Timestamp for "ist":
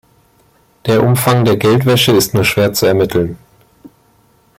2.11-2.33